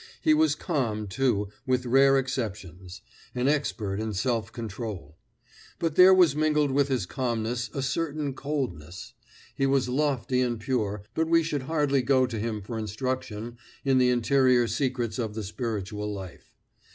He 0.19 0.33
was 0.33 0.55
calm, 0.55 1.05
too, 1.05 1.49
with 1.67 1.85
rare 1.85 2.17
exceptions; 2.17 3.01
an 3.35 3.47
expert 3.47 3.99
in 3.99 4.13
self 4.13 4.51
control. 4.51 5.15
But 5.77 5.93
there 5.93 6.11
was 6.11 6.35
mingled 6.35 6.71
with 6.71 6.87
his 6.87 7.05
calmness 7.05 7.69
a 7.71 7.83
certain 7.83 8.33
coldness. 8.33 9.13
He 9.55 9.67
was 9.67 9.89
lofty 9.89 10.41
and 10.41 10.59
pure, 10.59 11.03
but 11.13 11.27
we 11.27 11.43
should 11.43 11.61
hardly 11.69 12.01
go 12.01 12.25
to 12.25 12.39
him 12.39 12.63
for 12.63 12.79
instruction 12.79 13.59
in 13.85 13.99
the 13.99 14.09
interior 14.09 14.67
secrets 14.67 15.19
of 15.19 15.35
the 15.35 15.43
spiritual 15.43 16.11
life. 16.11 16.55